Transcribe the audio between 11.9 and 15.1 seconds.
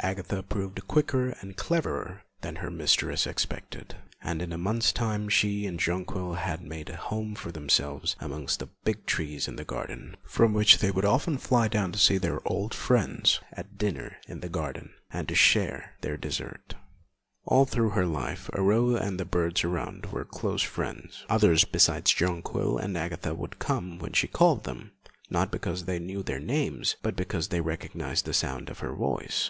to see their old friends at dinner in the garden,